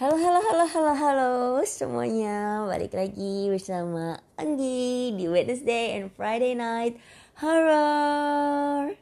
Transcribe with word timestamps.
Halo, 0.00 0.16
halo, 0.16 0.40
halo, 0.40 0.64
halo, 0.64 0.92
halo 0.96 1.30
semuanya. 1.68 2.64
Balik 2.64 2.96
lagi 2.96 3.52
bersama 3.52 4.16
Anggi 4.40 5.12
Di 5.12 5.28
Wednesday 5.28 6.00
and 6.00 6.08
Friday 6.16 6.56
Night 6.56 6.96
Horror. 7.36 8.96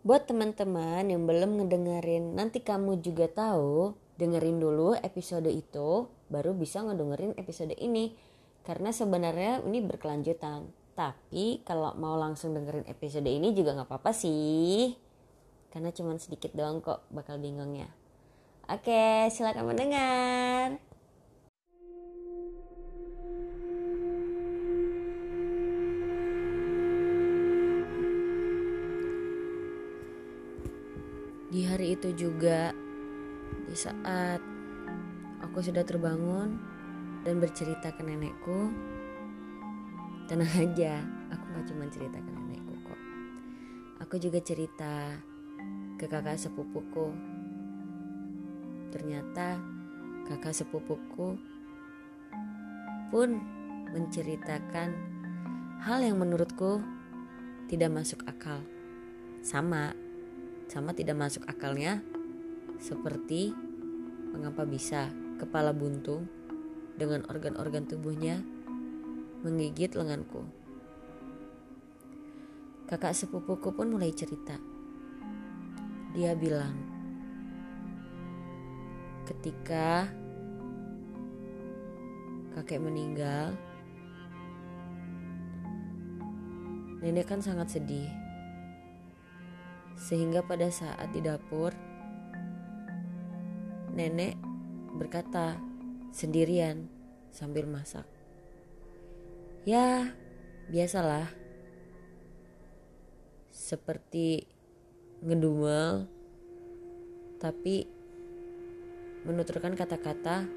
Buat 0.00 0.22
teman-teman 0.24 1.04
yang 1.12 1.28
belum 1.28 1.60
ngedengerin 1.60 2.32
Nanti 2.32 2.64
kamu 2.64 3.04
juga 3.04 3.28
tahu 3.28 3.92
Dengerin 4.16 4.56
dulu 4.56 4.96
episode 4.96 5.52
itu 5.52 6.08
Baru 6.32 6.56
bisa 6.56 6.80
ngedengerin 6.80 7.36
episode 7.36 7.76
ini. 7.76 8.16
Karena 8.64 8.88
sebenarnya 8.88 9.60
ini 9.68 9.84
berkelanjutan 9.84 10.80
tapi 10.92 11.64
kalau 11.64 11.96
mau 11.96 12.20
langsung 12.20 12.52
dengerin 12.52 12.84
episode 12.84 13.24
ini 13.24 13.56
juga 13.56 13.72
nggak 13.72 13.88
apa-apa 13.88 14.12
sih. 14.12 14.92
Karena 15.72 15.88
cuma 15.88 16.20
sedikit 16.20 16.52
doang 16.52 16.84
kok 16.84 17.08
bakal 17.08 17.40
bingungnya. 17.40 17.88
Oke, 18.68 19.32
silakan 19.32 19.72
mendengar. 19.72 20.76
Di 31.52 31.68
hari 31.68 31.96
itu 31.96 32.16
juga, 32.16 32.72
di 33.68 33.76
saat 33.76 34.40
aku 35.44 35.60
sudah 35.60 35.84
terbangun 35.84 36.56
dan 37.28 37.36
bercerita 37.40 37.92
ke 37.92 38.00
nenekku 38.00 38.72
Tenang 40.32 40.48
aja, 40.64 40.96
aku 41.28 41.44
gak 41.44 41.66
cuma 41.68 41.84
cerita 41.92 42.16
ke 42.16 42.30
nenekku 42.32 42.72
kok. 42.88 43.00
Aku 44.00 44.16
juga 44.16 44.40
cerita 44.40 45.20
ke 46.00 46.08
kakak 46.08 46.40
sepupuku. 46.40 47.12
Ternyata 48.88 49.60
kakak 50.24 50.56
sepupuku 50.56 51.36
pun 53.12 53.28
menceritakan 53.92 54.96
hal 55.84 56.00
yang 56.00 56.16
menurutku 56.16 56.80
tidak 57.68 57.92
masuk 57.92 58.24
akal. 58.24 58.64
Sama, 59.44 59.92
sama 60.64 60.96
tidak 60.96 61.20
masuk 61.20 61.44
akalnya 61.44 62.00
seperti 62.80 63.52
mengapa 64.32 64.64
bisa 64.64 65.12
kepala 65.36 65.76
buntung 65.76 66.24
dengan 66.96 67.20
organ-organ 67.28 67.84
tubuhnya 67.84 68.40
menggigit 69.42 69.98
lenganku. 69.98 70.46
Kakak 72.86 73.14
sepupuku 73.18 73.74
pun 73.74 73.90
mulai 73.90 74.14
cerita. 74.14 74.54
Dia 76.14 76.38
bilang, 76.38 76.76
ketika 79.26 80.06
kakek 82.54 82.78
meninggal, 82.78 83.56
nenek 87.00 87.26
kan 87.26 87.40
sangat 87.40 87.72
sedih. 87.72 88.12
Sehingga 89.96 90.44
pada 90.44 90.68
saat 90.68 91.10
di 91.10 91.24
dapur, 91.24 91.72
nenek 93.96 94.36
berkata 95.00 95.56
sendirian 96.12 96.92
sambil 97.32 97.64
masak. 97.64 98.11
Ya, 99.62 100.10
biasalah. 100.74 101.30
Seperti 103.54 104.42
ngedumel, 105.22 106.10
tapi 107.38 107.86
menuturkan 109.22 109.78
kata-kata 109.78 110.50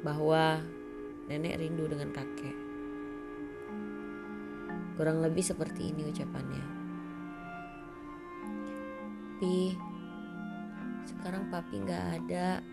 bahwa 0.00 0.64
nenek 1.28 1.60
rindu 1.60 1.84
dengan 1.84 2.16
kakek. 2.16 2.56
Kurang 4.96 5.20
lebih 5.20 5.44
seperti 5.44 5.92
ini 5.92 6.08
ucapannya. 6.08 6.64
Pi, 9.36 9.76
sekarang 11.12 11.52
papi 11.52 11.76
nggak 11.76 12.04
ada. 12.24 12.64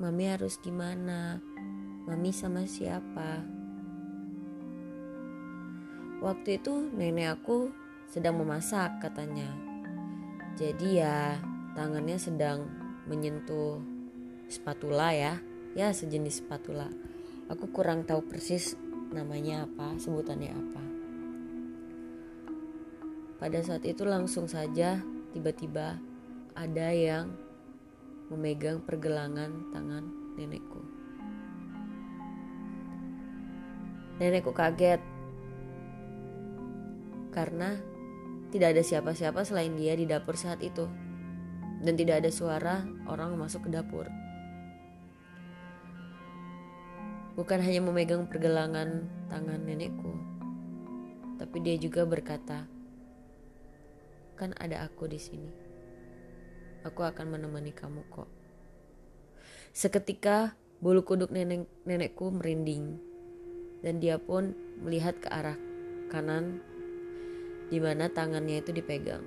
Mami 0.00 0.24
harus 0.32 0.56
gimana? 0.64 1.49
Mami 2.08 2.32
sama 2.32 2.64
siapa? 2.64 3.44
Waktu 6.20 6.60
itu 6.60 6.88
nenek 6.92 7.40
aku 7.40 7.72
sedang 8.08 8.40
memasak 8.40 9.00
katanya. 9.00 9.48
Jadi 10.56 11.00
ya 11.00 11.40
tangannya 11.72 12.20
sedang 12.20 12.68
menyentuh 13.08 13.80
spatula 14.48 15.16
ya. 15.16 15.34
Ya 15.72 15.92
sejenis 15.92 16.44
spatula. 16.44 16.92
Aku 17.48 17.72
kurang 17.72 18.04
tahu 18.04 18.22
persis 18.26 18.76
namanya 19.10 19.66
apa, 19.66 19.96
sebutannya 19.98 20.52
apa. 20.52 20.84
Pada 23.40 23.58
saat 23.64 23.88
itu 23.88 24.04
langsung 24.04 24.44
saja 24.44 25.00
tiba-tiba 25.32 25.96
ada 26.52 26.88
yang 26.92 27.32
memegang 28.28 28.84
pergelangan 28.84 29.72
tangan 29.72 30.04
nenekku. 30.36 30.99
Nenekku 34.20 34.52
kaget 34.52 35.00
karena 37.32 37.78
tidak 38.50 38.76
ada 38.76 38.82
siapa-siapa 38.82 39.46
selain 39.46 39.78
dia 39.78 39.94
di 39.94 40.04
dapur 40.04 40.34
saat 40.34 40.60
itu, 40.60 40.90
dan 41.80 41.94
tidak 41.96 42.20
ada 42.20 42.30
suara 42.34 42.84
orang 43.06 43.38
masuk 43.38 43.64
ke 43.64 43.70
dapur. 43.72 44.10
Bukan 47.38 47.62
hanya 47.62 47.80
memegang 47.80 48.28
pergelangan 48.28 49.08
tangan 49.30 49.62
nenekku, 49.64 50.12
tapi 51.40 51.56
dia 51.64 51.78
juga 51.80 52.04
berkata, 52.04 52.68
"Kan 54.36 54.52
ada 54.60 54.84
aku 54.84 55.08
di 55.08 55.16
sini. 55.16 55.50
Aku 56.84 57.06
akan 57.06 57.38
menemani 57.38 57.72
kamu 57.72 58.04
kok." 58.12 58.28
Seketika 59.70 60.58
bulu 60.82 61.06
kuduk 61.06 61.30
nenek 61.30 61.64
nenekku 61.86 62.34
merinding 62.34 63.09
dan 63.80 64.00
dia 64.00 64.20
pun 64.20 64.52
melihat 64.80 65.16
ke 65.20 65.28
arah 65.28 65.56
kanan 66.12 66.60
di 67.70 67.78
mana 67.78 68.10
tangannya 68.10 68.60
itu 68.60 68.74
dipegang. 68.74 69.22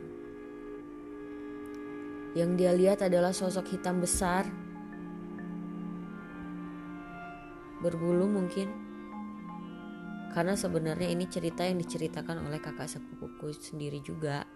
Yang 2.33 2.51
dia 2.57 2.71
lihat 2.73 2.99
adalah 3.05 3.29
sosok 3.29 3.77
hitam 3.77 4.01
besar 4.01 4.49
berbulu 7.83 8.31
mungkin 8.31 8.71
karena 10.33 10.57
sebenarnya 10.57 11.13
ini 11.13 11.29
cerita 11.29 11.61
yang 11.61 11.77
diceritakan 11.77 12.49
oleh 12.49 12.57
kakak 12.57 12.89
sepupuku 12.89 13.53
sendiri 13.53 14.01
juga. 14.01 14.49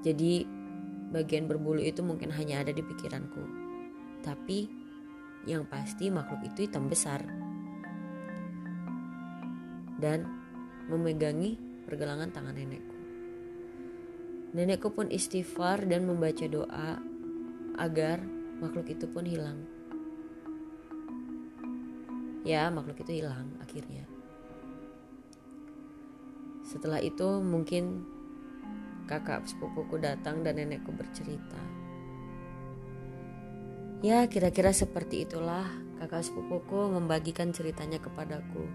Jadi 0.00 0.48
bagian 1.12 1.44
berbulu 1.44 1.84
itu 1.84 2.00
mungkin 2.00 2.32
hanya 2.32 2.64
ada 2.64 2.72
di 2.72 2.80
pikiranku. 2.80 3.44
Tapi 4.24 4.64
yang 5.44 5.68
pasti 5.68 6.08
makhluk 6.08 6.40
itu 6.48 6.64
hitam 6.64 6.88
besar 6.88 7.20
dan 9.98 10.26
memegangi 10.88 11.56
pergelangan 11.84 12.32
tangan 12.32 12.56
nenekku. 12.56 12.96
Nenekku 14.54 14.88
pun 14.94 15.10
istighfar 15.10 15.82
dan 15.84 16.06
membaca 16.06 16.46
doa 16.46 17.02
agar 17.74 18.22
makhluk 18.62 18.86
itu 18.90 19.10
pun 19.10 19.26
hilang. 19.26 19.66
Ya, 22.44 22.68
makhluk 22.70 23.02
itu 23.02 23.24
hilang 23.24 23.50
akhirnya. 23.58 24.04
Setelah 26.64 27.00
itu 27.00 27.40
mungkin 27.40 28.04
kakak 29.10 29.48
sepupuku 29.48 30.00
datang 30.00 30.44
dan 30.44 30.60
nenekku 30.60 30.92
bercerita. 30.92 31.60
Ya, 34.04 34.28
kira-kira 34.28 34.70
seperti 34.70 35.24
itulah 35.24 35.64
kakak 35.96 36.28
sepupuku 36.28 36.92
membagikan 36.92 37.56
ceritanya 37.56 37.96
kepadaku 37.96 38.68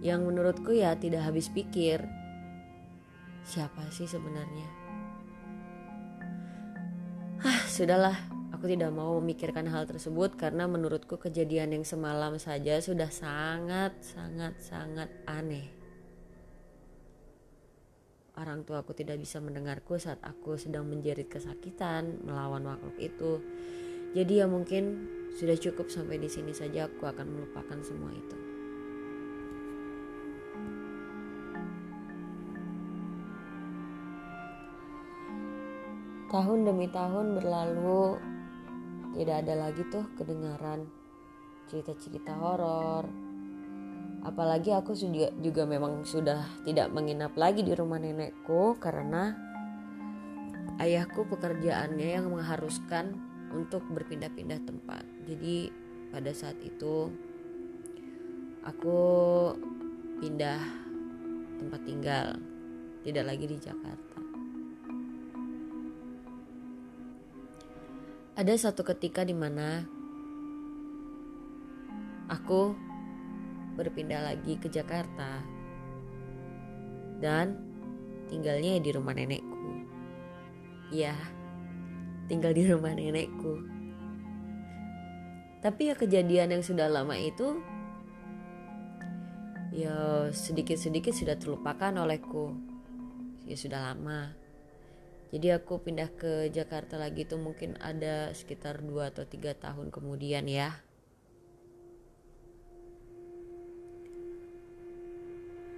yang 0.00 0.24
menurutku 0.24 0.72
ya 0.72 0.96
tidak 0.96 1.28
habis 1.28 1.52
pikir. 1.52 2.00
Siapa 3.44 3.88
sih 3.92 4.08
sebenarnya? 4.08 4.68
Ah 7.44 7.64
sudahlah. 7.68 8.18
Aku 8.50 8.68
tidak 8.68 8.92
mau 8.92 9.16
memikirkan 9.22 9.64
hal 9.72 9.88
tersebut 9.88 10.36
karena 10.36 10.68
menurutku 10.68 11.16
kejadian 11.16 11.72
yang 11.72 11.84
semalam 11.86 12.36
saja 12.36 12.76
sudah 12.76 13.08
sangat 13.08 13.96
sangat 14.04 14.60
sangat 14.60 15.08
aneh. 15.24 15.64
Orang 18.36 18.68
tua 18.68 18.84
aku 18.84 18.92
tidak 18.92 19.16
bisa 19.16 19.40
mendengarku 19.40 19.96
saat 19.96 20.20
aku 20.20 20.60
sedang 20.60 20.84
menjerit 20.92 21.32
kesakitan 21.32 22.20
melawan 22.20 22.68
makhluk 22.68 23.00
itu. 23.00 23.40
Jadi 24.12 24.44
ya 24.44 24.46
mungkin 24.50 25.08
sudah 25.40 25.56
cukup 25.56 25.88
sampai 25.88 26.20
di 26.20 26.28
sini 26.28 26.52
saja 26.52 26.84
aku 26.84 27.08
akan 27.08 27.32
melupakan 27.32 27.80
semua 27.80 28.12
itu 28.12 28.49
Tahun 36.30 36.62
demi 36.62 36.86
tahun 36.86 37.42
berlalu, 37.42 38.14
tidak 39.18 39.36
ada 39.42 39.66
lagi 39.66 39.82
tuh 39.90 40.06
kedengaran 40.14 40.86
cerita-cerita 41.66 42.30
horor. 42.38 43.02
Apalagi 44.22 44.70
aku 44.70 44.94
juga, 44.94 45.34
juga 45.42 45.66
memang 45.66 46.06
sudah 46.06 46.62
tidak 46.62 46.94
menginap 46.94 47.34
lagi 47.34 47.66
di 47.66 47.74
rumah 47.74 47.98
nenekku 47.98 48.78
karena 48.78 49.34
ayahku 50.78 51.26
pekerjaannya 51.26 52.22
yang 52.22 52.30
mengharuskan 52.30 53.18
untuk 53.50 53.82
berpindah-pindah 53.90 54.62
tempat. 54.62 55.02
Jadi 55.26 55.74
pada 56.14 56.30
saat 56.30 56.62
itu 56.62 57.10
aku 58.62 59.00
pindah 60.22 60.62
tempat 61.58 61.80
tinggal, 61.82 62.38
tidak 63.02 63.24
lagi 63.34 63.50
di 63.50 63.58
Jakarta. 63.58 64.09
Ada 68.38 68.70
satu 68.70 68.86
ketika 68.86 69.26
di 69.26 69.34
mana 69.34 69.82
aku 72.30 72.78
berpindah 73.74 74.22
lagi 74.22 74.54
ke 74.56 74.70
Jakarta 74.70 75.42
dan 77.18 77.58
tinggalnya 78.30 78.78
di 78.78 78.90
rumah 78.94 79.12
nenekku. 79.12 79.82
Ya, 80.94 81.14
tinggal 82.30 82.54
di 82.54 82.66
rumah 82.70 82.94
nenekku. 82.94 83.66
Tapi 85.60 85.92
ya 85.92 85.94
kejadian 85.98 86.56
yang 86.56 86.64
sudah 86.64 86.88
lama 86.88 87.12
itu 87.20 87.60
ya 89.76 90.30
sedikit-sedikit 90.32 91.12
sudah 91.12 91.36
terlupakan 91.36 91.92
olehku. 92.00 92.56
Ya 93.44 93.58
sudah 93.58 93.92
lama. 93.92 94.39
Jadi 95.30 95.46
aku 95.54 95.78
pindah 95.78 96.10
ke 96.18 96.50
Jakarta 96.50 96.98
lagi 96.98 97.22
tuh 97.22 97.38
mungkin 97.38 97.78
ada 97.78 98.34
sekitar 98.34 98.82
2 98.82 99.14
atau 99.14 99.22
3 99.22 99.54
tahun 99.54 99.94
kemudian 99.94 100.42
ya. 100.50 100.74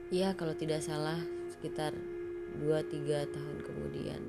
Ya 0.08 0.32
kalau 0.36 0.56
tidak 0.56 0.80
salah 0.80 1.20
sekitar 1.52 1.92
2-3 2.64 3.28
tahun 3.28 3.56
kemudian. 3.60 4.22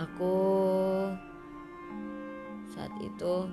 Aku 0.00 0.34
saat 2.72 2.92
itu 3.04 3.44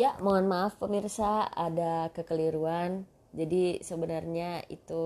Ya, 0.00 0.16
mohon 0.24 0.48
maaf 0.48 0.80
pemirsa, 0.80 1.44
ada 1.52 2.08
kekeliruan. 2.16 3.04
Jadi 3.36 3.84
sebenarnya 3.84 4.64
itu 4.72 5.04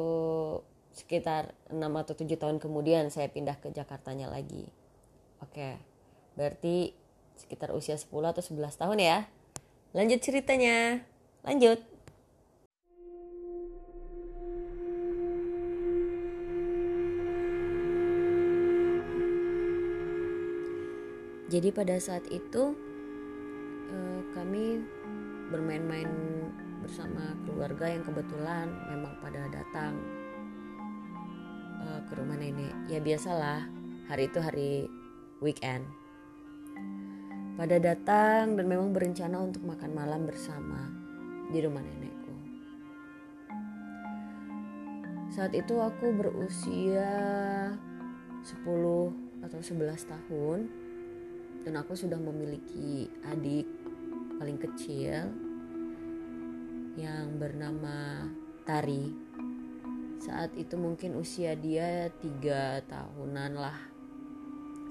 sekitar 0.94 1.59
6 1.75 1.79
atau 1.83 2.15
7 2.15 2.38
tahun 2.38 2.62
kemudian 2.62 3.11
saya 3.11 3.27
pindah 3.27 3.59
ke 3.59 3.75
Jakartanya 3.75 4.31
lagi. 4.31 4.71
Oke. 5.43 5.77
Berarti 6.38 6.94
sekitar 7.35 7.75
usia 7.75 7.99
10 7.99 8.31
atau 8.31 8.41
11 8.41 8.79
tahun 8.79 8.99
ya. 9.03 9.19
Lanjut 9.91 10.23
ceritanya. 10.23 11.03
Lanjut. 11.43 11.83
Jadi 21.47 21.71
pada 21.71 21.99
saat 22.03 22.27
itu 22.31 22.86
uh, 23.91 24.21
kami 24.35 24.83
bermain-main 25.50 26.11
bersama 26.83 27.35
keluarga 27.47 27.91
yang 27.91 28.03
kebetulan 28.06 28.71
memang 28.91 29.15
pada 29.19 29.47
datang 29.50 29.99
uh, 31.83 32.00
ke 32.06 32.12
rumah 32.19 32.38
nenek. 32.38 32.75
Ya 32.91 33.03
biasalah, 33.03 33.67
hari 34.06 34.31
itu 34.31 34.38
hari 34.43 34.73
weekend. 35.43 35.87
Pada 37.56 37.81
datang 37.81 38.55
dan 38.55 38.67
memang 38.69 38.93
berencana 38.93 39.41
untuk 39.41 39.65
makan 39.65 39.97
malam 39.97 40.29
bersama 40.29 40.93
di 41.49 41.59
rumah 41.65 41.81
nenekku. 41.81 42.35
Saat 45.33 45.56
itu 45.56 45.81
aku 45.81 46.12
berusia 46.12 47.12
10 48.44 48.62
atau 49.43 49.61
11 49.61 50.06
tahun 50.06 50.59
dan 51.67 51.83
aku 51.83 51.99
sudah 51.99 52.15
memiliki 52.15 53.11
adik 53.27 53.67
paling 54.39 54.55
kecil 54.55 55.35
yang 56.95 57.43
bernama 57.43 58.31
Tari. 58.63 59.11
Saat 60.23 60.55
itu 60.55 60.79
mungkin 60.79 61.19
usia 61.19 61.59
dia 61.59 62.07
tiga 62.23 62.87
tahunan 62.87 63.59
lah, 63.59 63.75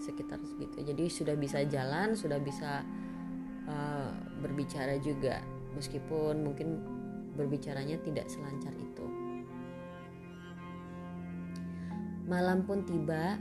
sekitar 0.04 0.36
segitu. 0.44 0.84
Jadi 0.84 1.08
sudah 1.08 1.40
bisa 1.40 1.64
jalan, 1.64 2.12
sudah 2.12 2.44
bisa 2.44 2.84
uh, 3.72 4.12
berbicara 4.44 5.00
juga, 5.00 5.40
meskipun 5.80 6.44
mungkin 6.44 6.84
berbicaranya 7.40 8.04
tidak 8.04 8.28
selancar 8.28 8.76
itu. 8.76 9.08
Malam 12.28 12.68
pun 12.68 12.84
tiba, 12.84 13.40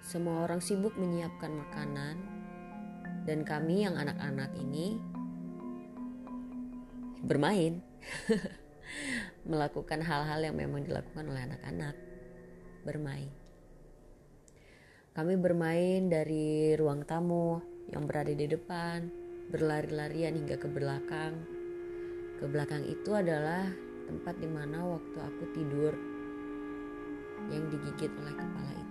semua 0.00 0.48
orang 0.48 0.64
sibuk 0.64 0.96
menyiapkan 0.96 1.52
makanan, 1.52 2.16
dan 3.28 3.44
kami 3.44 3.84
yang 3.84 3.94
anak-anak 4.00 4.50
ini 4.56 4.96
bermain, 7.20 7.84
melakukan 9.50 10.00
hal-hal 10.00 10.40
yang 10.40 10.56
memang 10.56 10.82
dilakukan 10.88 11.24
oleh 11.28 11.44
anak-anak, 11.44 11.94
bermain. 12.82 13.28
Kami 15.10 15.34
bermain 15.36 16.08
dari 16.08 16.72
ruang 16.78 17.04
tamu 17.04 17.60
yang 17.92 18.06
berada 18.08 18.32
di 18.32 18.46
depan, 18.46 19.10
berlari-larian 19.50 20.38
hingga 20.38 20.56
ke 20.56 20.68
belakang. 20.70 21.34
Ke 22.40 22.48
belakang 22.48 22.86
itu 22.86 23.10
adalah 23.12 23.68
tempat 24.08 24.38
di 24.40 24.48
mana 24.48 24.80
waktu 24.86 25.18
aku 25.18 25.44
tidur 25.52 25.92
yang 27.50 27.66
digigit 27.68 28.10
oleh 28.22 28.34
kepala 28.34 28.72
itu 28.74 28.89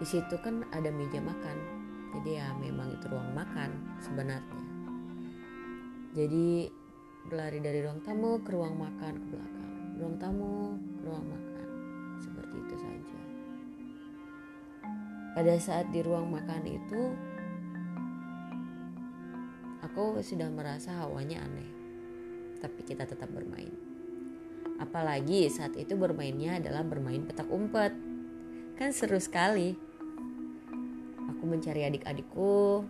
di 0.00 0.08
situ 0.08 0.32
kan 0.40 0.64
ada 0.72 0.88
meja 0.88 1.20
makan. 1.20 1.56
Jadi 2.16 2.40
ya 2.40 2.56
memang 2.56 2.96
itu 2.96 3.04
ruang 3.12 3.36
makan 3.36 4.00
sebenarnya. 4.00 4.64
Jadi 6.16 6.66
berlari 7.28 7.60
dari 7.60 7.84
ruang 7.84 8.00
tamu 8.00 8.40
ke 8.40 8.50
ruang 8.50 8.80
makan 8.80 9.12
ke 9.20 9.26
belakang. 9.28 9.72
Ruang 10.00 10.16
tamu 10.16 10.80
ke 10.96 11.02
ruang 11.04 11.26
makan. 11.28 11.68
Seperti 12.16 12.56
itu 12.64 12.74
saja. 12.80 13.18
Pada 15.36 15.54
saat 15.60 15.86
di 15.92 16.00
ruang 16.00 16.32
makan 16.32 16.64
itu 16.64 17.02
aku 19.84 20.24
sudah 20.24 20.48
merasa 20.48 20.96
hawanya 21.04 21.44
aneh. 21.44 21.70
Tapi 22.58 22.80
kita 22.88 23.04
tetap 23.04 23.28
bermain. 23.28 23.70
Apalagi 24.80 25.52
saat 25.52 25.76
itu 25.76 25.92
bermainnya 25.92 26.56
adalah 26.56 26.80
bermain 26.88 27.20
petak 27.28 27.52
umpet. 27.52 27.92
Kan 28.80 28.96
seru 28.96 29.20
sekali 29.20 29.89
mencari 31.50 31.82
adik-adikku, 31.82 32.86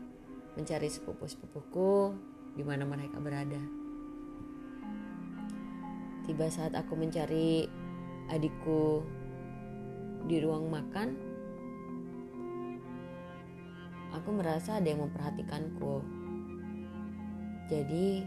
mencari 0.61 0.93
sepupu-sepupuku 0.93 2.13
di 2.55 2.63
mana 2.63 2.85
mereka 2.85 3.17
berada. 3.17 3.63
Tiba 6.29 6.47
saat 6.53 6.77
aku 6.77 6.95
mencari 6.95 7.65
adikku 8.29 9.03
di 10.29 10.37
ruang 10.45 10.69
makan, 10.69 11.09
aku 14.13 14.29
merasa 14.37 14.77
ada 14.79 14.87
yang 14.87 15.03
memperhatikanku. 15.09 16.05
Jadi 17.73 18.27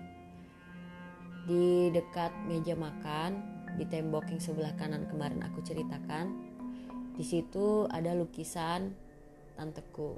di 1.45 1.91
dekat 1.93 2.31
meja 2.49 2.73
makan, 2.73 3.43
di 3.77 3.85
tembok 3.85 4.31
yang 4.31 4.41
sebelah 4.41 4.73
kanan 4.79 5.05
kemarin 5.05 5.43
aku 5.45 5.61
ceritakan, 5.61 6.33
di 7.13 7.21
situ 7.21 7.85
ada 7.93 8.17
lukisan 8.17 8.95
tanteku. 9.55 10.17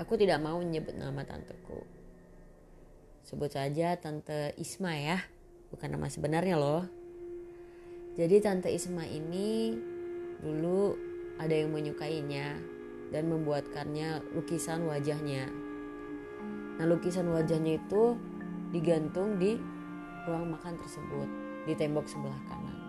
Aku 0.00 0.16
tidak 0.16 0.40
mau 0.40 0.58
menyebut 0.58 0.96
nama 0.96 1.22
tanteku. 1.22 1.84
Sebut 3.22 3.52
saja 3.52 3.94
tante 4.00 4.56
Isma 4.58 4.98
ya, 4.98 5.22
bukan 5.70 5.94
nama 5.94 6.10
sebenarnya 6.10 6.58
loh. 6.58 6.84
Jadi 8.18 8.42
tante 8.42 8.68
Isma 8.68 9.06
ini 9.06 9.72
dulu 10.42 10.98
ada 11.38 11.54
yang 11.54 11.70
menyukainya 11.70 12.58
dan 13.14 13.30
membuatkannya 13.30 14.34
lukisan 14.34 14.88
wajahnya. 14.88 15.48
Nah 16.80 16.84
lukisan 16.88 17.28
wajahnya 17.30 17.78
itu 17.78 18.18
digantung 18.72 19.38
di 19.38 19.60
ruang 20.26 20.50
makan 20.56 20.74
tersebut 20.80 21.28
di 21.68 21.72
tembok 21.78 22.08
sebelah 22.10 22.40
kanan. 22.48 22.81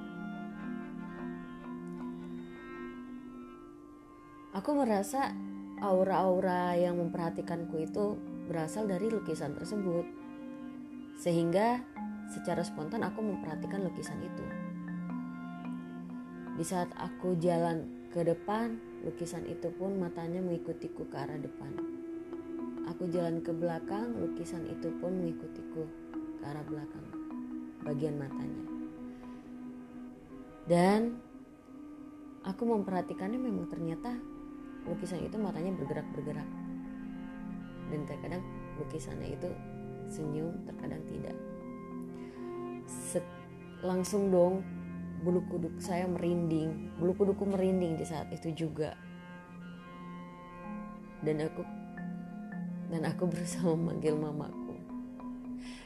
Aku 4.53 4.69
merasa 4.77 5.33
aura-aura 5.81 6.77
yang 6.77 7.01
memperhatikanku 7.01 7.75
itu 7.81 8.15
berasal 8.45 8.85
dari 8.85 9.09
lukisan 9.09 9.57
tersebut. 9.57 10.05
Sehingga 11.17 11.81
secara 12.29 12.61
spontan 12.61 13.01
aku 13.01 13.19
memperhatikan 13.19 13.81
lukisan 13.83 14.21
itu. 14.21 14.45
Di 16.53 16.61
saat 16.61 16.93
aku 16.93 17.33
jalan 17.41 18.05
ke 18.13 18.21
depan 18.21 18.77
lukisan 19.01 19.43
itu 19.49 19.73
pun 19.73 19.97
matanya 19.97 20.39
mengikutiku 20.39 21.09
ke 21.09 21.17
arah 21.17 21.41
depan. 21.41 21.73
Aku 22.93 23.09
jalan 23.09 23.41
ke 23.41 23.49
belakang 23.49 24.13
lukisan 24.21 24.69
itu 24.69 24.93
pun 25.01 25.17
mengikutiku 25.17 25.83
ke 26.37 26.43
arah 26.45 26.61
belakang 26.69 27.05
bagian 27.81 28.21
matanya. 28.21 28.63
Dan 30.63 31.19
aku 32.45 32.63
memperhatikannya 32.63 33.39
memang 33.41 33.67
ternyata 33.67 34.32
lukisan 34.87 35.23
itu 35.23 35.35
matanya 35.39 35.71
bergerak-bergerak. 35.75 36.49
Dan 37.91 37.99
terkadang 38.09 38.43
lukisannya 38.79 39.35
itu 39.35 39.49
senyum 40.09 40.53
terkadang 40.67 41.01
tidak. 41.07 41.37
Set, 42.87 43.25
langsung 43.83 44.29
dong 44.29 44.63
bulu 45.23 45.39
kuduk 45.47 45.73
saya 45.79 46.03
merinding. 46.05 46.91
Bulu 46.99 47.15
kudukku 47.15 47.47
merinding 47.47 47.95
di 47.95 48.05
saat 48.05 48.27
itu 48.35 48.51
juga. 48.51 48.95
Dan 51.23 51.39
aku 51.39 51.63
dan 52.91 53.07
aku 53.07 53.23
berusaha 53.31 53.63
memanggil 53.71 54.19
mamaku. 54.19 54.75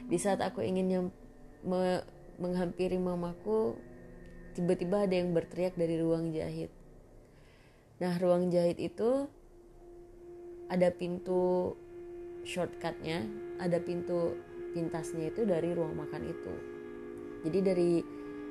Di 0.08 0.18
saat 0.18 0.42
aku 0.42 0.66
ingin 0.66 1.14
me, 1.62 2.02
menghampiri 2.38 2.98
mamaku 2.98 3.78
tiba-tiba 4.58 5.06
ada 5.06 5.14
yang 5.14 5.38
berteriak 5.38 5.78
dari 5.78 6.02
ruang 6.02 6.34
jahit 6.34 6.74
Nah, 7.98 8.14
ruang 8.22 8.54
jahit 8.54 8.78
itu 8.78 9.26
ada 10.70 10.94
pintu 10.94 11.74
shortcutnya, 12.46 13.26
ada 13.58 13.82
pintu 13.82 14.38
pintasnya 14.78 15.34
itu 15.34 15.50
dari 15.50 15.74
ruang 15.74 15.98
makan 15.98 16.30
itu. 16.30 16.54
Jadi 17.42 17.60
dari 17.66 17.92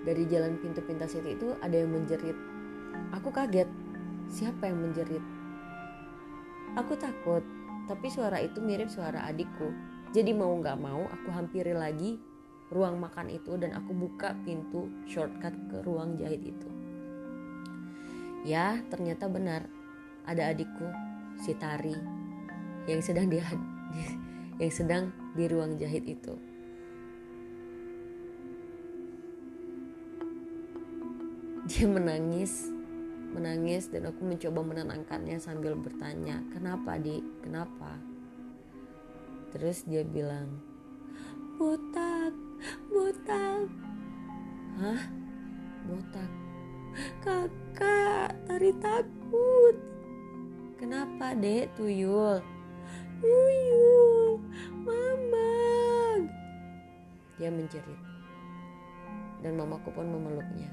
dari 0.02 0.26
jalan 0.26 0.58
pintu 0.58 0.82
pintas 0.82 1.14
itu, 1.14 1.38
itu 1.38 1.48
ada 1.62 1.78
yang 1.78 1.94
menjerit. 1.94 2.34
Aku 3.14 3.30
kaget, 3.30 3.70
siapa 4.26 4.66
yang 4.66 4.82
menjerit? 4.82 5.22
Aku 6.74 6.98
takut, 6.98 7.46
tapi 7.86 8.10
suara 8.10 8.42
itu 8.42 8.58
mirip 8.58 8.90
suara 8.90 9.30
adikku. 9.30 9.70
Jadi 10.10 10.34
mau 10.34 10.50
nggak 10.58 10.78
mau 10.82 11.06
aku 11.06 11.30
hampiri 11.30 11.70
lagi 11.70 12.18
ruang 12.74 12.98
makan 12.98 13.30
itu 13.30 13.54
dan 13.62 13.78
aku 13.78 13.94
buka 13.94 14.34
pintu 14.42 14.90
shortcut 15.06 15.54
ke 15.70 15.86
ruang 15.86 16.18
jahit 16.18 16.42
itu. 16.42 16.66
Ya, 18.46 18.78
ternyata 18.94 19.26
benar. 19.26 19.66
Ada 20.22 20.54
adikku, 20.54 20.86
si 21.42 21.50
Tari, 21.58 21.98
yang 22.86 23.02
sedang 23.02 23.26
di 23.26 23.42
yang 24.62 24.70
sedang 24.70 25.10
di 25.34 25.50
ruang 25.50 25.74
jahit 25.74 26.06
itu. 26.06 26.38
Dia 31.66 31.90
menangis, 31.90 32.70
menangis 33.34 33.90
dan 33.90 34.14
aku 34.14 34.22
mencoba 34.22 34.62
menenangkannya 34.62 35.42
sambil 35.42 35.74
bertanya, 35.74 36.38
"Kenapa, 36.54 37.02
Dik? 37.02 37.42
Kenapa?" 37.42 37.98
Terus 39.50 39.82
dia 39.90 40.06
bilang, 40.06 40.46
"Botak, 41.58 42.30
botak." 42.94 43.66
Hah? 44.78 45.15
Takut. 48.80 49.76
Kenapa, 50.76 51.32
Dek? 51.36 51.72
Tuyul. 51.76 52.40
Tuyul, 53.20 54.40
Mama. 54.84 55.52
Dia 57.40 57.50
menjerit. 57.52 58.00
Dan 59.40 59.56
mamaku 59.60 59.92
pun 59.92 60.08
memeluknya. 60.08 60.72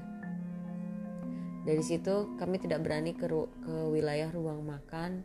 Dari 1.64 1.80
situ 1.80 2.36
kami 2.36 2.60
tidak 2.60 2.84
berani 2.84 3.16
ke, 3.16 3.24
ke 3.24 3.74
wilayah 3.88 4.28
ruang 4.28 4.60
makan 4.68 5.24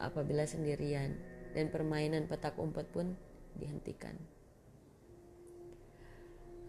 apabila 0.00 0.48
sendirian 0.48 1.12
dan 1.52 1.68
permainan 1.68 2.24
petak 2.24 2.56
umpet 2.56 2.88
pun 2.88 3.12
dihentikan. 3.60 4.16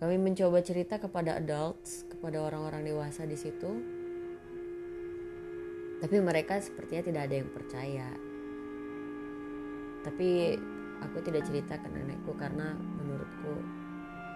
Kami 0.04 0.20
mencoba 0.20 0.60
cerita 0.60 1.00
kepada 1.00 1.40
adults, 1.40 2.04
kepada 2.12 2.44
orang-orang 2.44 2.84
dewasa 2.84 3.24
di 3.24 3.40
situ. 3.40 4.03
Tapi 6.04 6.20
mereka 6.20 6.60
sepertinya 6.60 7.00
tidak 7.00 7.22
ada 7.32 7.36
yang 7.40 7.48
percaya. 7.56 8.08
Tapi 10.04 10.60
aku 11.00 11.18
tidak 11.24 11.48
cerita 11.48 11.80
ke 11.80 11.88
nenekku 11.88 12.36
karena 12.36 12.76
menurutku 12.76 13.56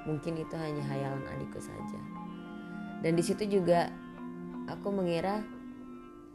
mungkin 0.07 0.39
itu 0.39 0.55
hanya 0.55 0.79
hayalan 0.87 1.27
adikku 1.27 1.59
saja. 1.59 1.99
Dan 3.03 3.19
di 3.19 3.23
situ 3.27 3.43
juga 3.51 3.91
aku 4.71 4.95
mengira 4.95 5.43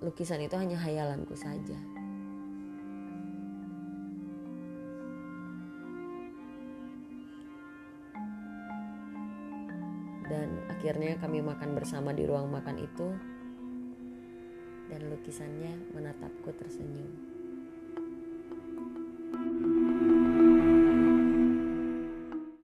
lukisan 0.04 0.44
itu 0.44 0.52
hanya 0.60 0.76
hayalanku 0.76 1.32
saja. 1.32 1.80
dan 10.32 10.48
akhirnya 10.72 11.20
kami 11.20 11.44
makan 11.44 11.76
bersama 11.76 12.16
di 12.16 12.24
ruang 12.24 12.48
makan 12.48 12.80
itu 12.80 13.12
dan 14.92 15.08
lukisannya 15.08 15.96
menatapku 15.96 16.52
tersenyum. 16.52 17.31